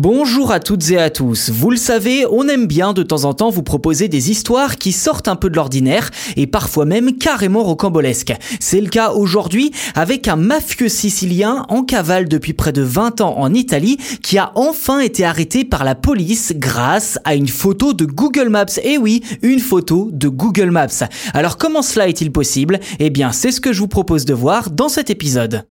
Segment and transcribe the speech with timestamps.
[0.00, 1.50] Bonjour à toutes et à tous.
[1.50, 4.92] Vous le savez, on aime bien de temps en temps vous proposer des histoires qui
[4.92, 8.32] sortent un peu de l'ordinaire et parfois même carrément rocambolesques.
[8.60, 13.38] C'est le cas aujourd'hui avec un mafieux sicilien en cavale depuis près de 20 ans
[13.38, 18.04] en Italie qui a enfin été arrêté par la police grâce à une photo de
[18.04, 18.66] Google Maps.
[18.84, 21.08] Eh oui, une photo de Google Maps.
[21.34, 22.78] Alors comment cela est-il possible?
[23.00, 25.64] Eh bien, c'est ce que je vous propose de voir dans cet épisode.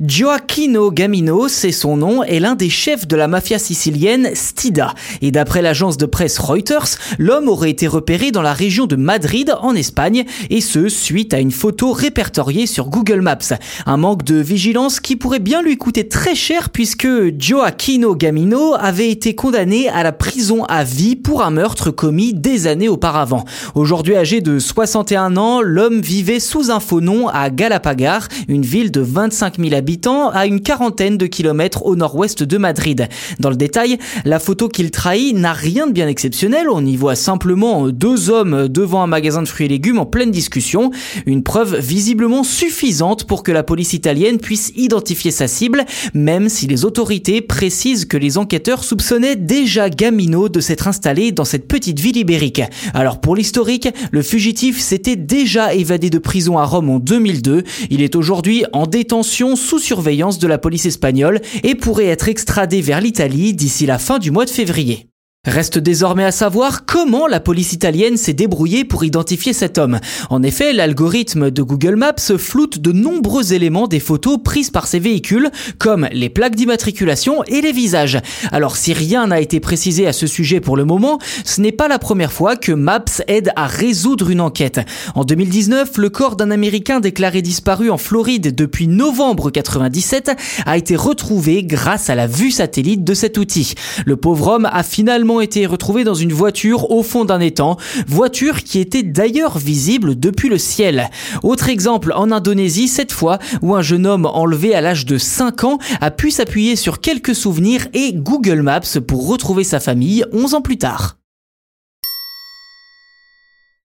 [0.00, 4.94] Gioacchino Gamino, c'est son nom, est l'un des chefs de la mafia sicilienne Stida.
[5.20, 9.54] Et d'après l'agence de presse Reuters, l'homme aurait été repéré dans la région de Madrid,
[9.60, 13.52] en Espagne, et ce, suite à une photo répertoriée sur Google Maps.
[13.84, 17.06] Un manque de vigilance qui pourrait bien lui coûter très cher puisque
[17.38, 22.66] Gioacchino Gamino avait été condamné à la prison à vie pour un meurtre commis des
[22.66, 23.44] années auparavant.
[23.74, 28.90] Aujourd'hui âgé de 61 ans, l'homme vivait sous un faux nom à Galapagar, une ville
[28.90, 33.08] de 25 000 habitants habitants à une quarantaine de kilomètres au nord-ouest de Madrid.
[33.40, 36.68] Dans le détail, la photo qu'il trahit n'a rien de bien exceptionnel.
[36.70, 40.30] On y voit simplement deux hommes devant un magasin de fruits et légumes en pleine
[40.30, 40.92] discussion.
[41.26, 45.84] Une preuve visiblement suffisante pour que la police italienne puisse identifier sa cible,
[46.14, 51.44] même si les autorités précisent que les enquêteurs soupçonnaient déjà Gamino de s'être installé dans
[51.44, 52.62] cette petite ville ibérique.
[52.94, 57.64] Alors pour l'historique, le fugitif s'était déjà évadé de prison à Rome en 2002.
[57.90, 62.80] Il est aujourd'hui en détention sous surveillance de la police espagnole et pourrait être extradé
[62.80, 65.11] vers l'Italie d'ici la fin du mois de février.
[65.48, 69.98] Reste désormais à savoir comment la police italienne s'est débrouillée pour identifier cet homme.
[70.30, 75.00] En effet, l'algorithme de Google Maps floute de nombreux éléments des photos prises par ces
[75.00, 75.50] véhicules,
[75.80, 78.20] comme les plaques d'immatriculation et les visages.
[78.52, 81.88] Alors si rien n'a été précisé à ce sujet pour le moment, ce n'est pas
[81.88, 84.80] la première fois que Maps aide à résoudre une enquête.
[85.16, 90.94] En 2019, le corps d'un Américain déclaré disparu en Floride depuis novembre 97 a été
[90.94, 93.74] retrouvé grâce à la vue satellite de cet outil.
[94.06, 97.76] Le pauvre homme a finalement été retrouvé dans une voiture au fond d'un étang,
[98.06, 101.10] voiture qui était d'ailleurs visible depuis le ciel.
[101.42, 105.64] Autre exemple en Indonésie cette fois, où un jeune homme enlevé à l'âge de 5
[105.64, 110.54] ans a pu s'appuyer sur quelques souvenirs et Google Maps pour retrouver sa famille 11
[110.54, 111.21] ans plus tard.